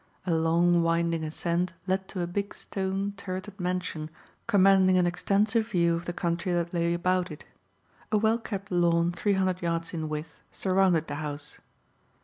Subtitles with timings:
[0.25, 4.09] A long winding ascent led to a big stone, turreted mansion
[4.47, 7.45] commanding an extensive view of the country that lay about it.
[8.11, 11.59] A well kept lawn three hundred yards in width surrounded the house.